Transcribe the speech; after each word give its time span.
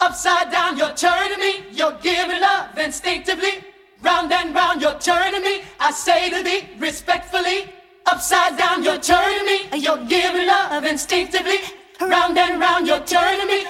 Upside 0.00 0.50
down, 0.50 0.78
you're 0.78 0.94
turning 0.94 1.38
me. 1.38 1.64
You're 1.72 1.96
giving 2.00 2.40
love 2.40 2.76
instinctively. 2.78 3.64
Round 4.02 4.32
and 4.32 4.54
round, 4.54 4.80
you're 4.80 4.98
turning 4.98 5.42
me. 5.42 5.60
I 5.78 5.90
say 5.90 6.30
to 6.30 6.42
thee 6.42 6.68
respectfully. 6.78 7.70
Upside 8.06 8.56
down, 8.56 8.82
you're 8.82 8.98
turning 8.98 9.44
me. 9.44 9.68
You're 9.78 10.02
giving 10.06 10.46
love 10.46 10.84
instinctively. 10.84 11.58
Round 12.00 12.38
and 12.38 12.58
round, 12.58 12.86
you're 12.86 13.00
turning 13.00 13.46
me. 13.46 13.66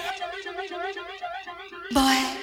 Boy. 1.91 2.40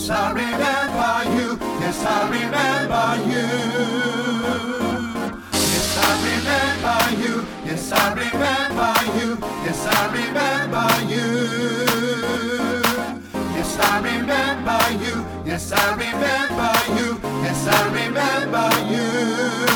Yes, 0.00 0.08
I 0.08 0.32
remember 0.32 1.36
you. 1.36 1.58
Yes, 1.78 2.04
I 2.06 2.24
remember 2.30 3.06
you. 3.28 3.48
Yes, 5.52 5.92
I 5.98 6.16
remember 6.24 7.00
you. 7.20 7.34
Yes, 7.66 7.92
I 7.92 8.08
remember 8.14 8.94
you. 9.18 9.36
Yes, 9.62 9.84
I 9.86 10.08
remember 10.16 10.88
you. 11.12 11.26
Yes, 13.54 13.76
I 13.78 14.00
remember 14.00 14.80
you. 15.04 15.16
Yes, 15.44 15.70
I 15.70 15.92
remember 15.92 16.72
you. 16.96 17.20
Yes, 17.44 17.66
I 17.68 17.70
remember 17.92 18.68
you. 18.90 19.69